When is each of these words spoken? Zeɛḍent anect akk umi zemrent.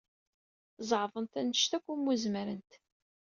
Zeɛḍent 0.89 1.39
anect 1.39 1.71
akk 1.77 1.85
umi 1.93 2.15
zemrent. 2.23 2.71